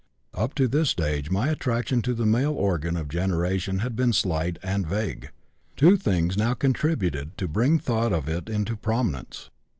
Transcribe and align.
"Up 0.33 0.55
to 0.55 0.67
this 0.67 0.89
stage 0.89 1.29
my 1.29 1.49
attraction 1.49 2.01
to 2.01 2.15
the 2.15 2.25
male 2.25 2.53
organ 2.53 2.97
of 2.97 3.07
generation 3.07 3.81
had 3.85 3.95
been 3.95 4.13
slight 4.13 4.57
and 4.63 4.87
vague. 4.87 5.29
Two 5.77 5.95
things 5.95 6.35
now 6.35 6.55
contributed 6.55 7.37
to 7.37 7.47
bring 7.47 7.77
thought 7.77 8.11
of 8.11 8.27
it 8.27 8.49
into 8.49 8.75
prominence. 8.75 9.51